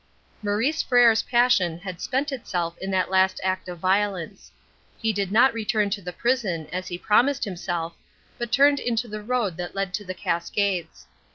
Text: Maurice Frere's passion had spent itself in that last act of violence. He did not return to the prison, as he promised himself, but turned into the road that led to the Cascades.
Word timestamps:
Maurice 0.41 0.81
Frere's 0.81 1.21
passion 1.21 1.77
had 1.77 2.01
spent 2.01 2.31
itself 2.31 2.75
in 2.79 2.89
that 2.89 3.11
last 3.11 3.39
act 3.43 3.69
of 3.69 3.77
violence. 3.77 4.51
He 4.97 5.13
did 5.13 5.31
not 5.31 5.53
return 5.53 5.91
to 5.91 6.01
the 6.01 6.11
prison, 6.11 6.65
as 6.73 6.87
he 6.87 6.97
promised 6.97 7.43
himself, 7.45 7.93
but 8.39 8.51
turned 8.51 8.79
into 8.79 9.07
the 9.07 9.21
road 9.21 9.57
that 9.57 9.75
led 9.75 9.93
to 9.93 10.03
the 10.03 10.15
Cascades. 10.15 11.05